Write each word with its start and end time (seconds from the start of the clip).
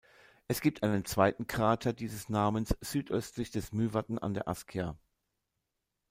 Es 0.47 0.61
gibt 0.61 0.81
einen 0.81 1.05
zweiten 1.05 1.45
Krater 1.45 1.93
dieses 1.93 2.27
Namens 2.27 2.75
südöstlich 2.81 3.51
des 3.51 3.71
Mývatn 3.71 4.17
an 4.17 4.33
der 4.33 4.47
Askja. 4.47 4.97